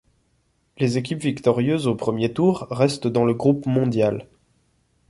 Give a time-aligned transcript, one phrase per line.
[0.79, 4.25] Les équipes victorieuses au premier tour restent dans le groupe mondial.